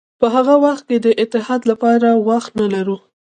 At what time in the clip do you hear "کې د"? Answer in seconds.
0.89-1.07